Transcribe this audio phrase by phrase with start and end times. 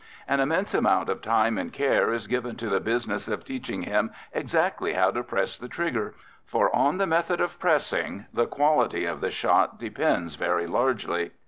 [0.27, 4.09] An immense amount of time and care is given to the business of teaching him
[4.33, 9.21] exactly how to press the trigger, for on the method of pressing the quality of
[9.21, 11.33] the shot depends very largely.